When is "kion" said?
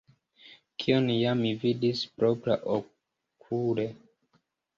0.83-1.11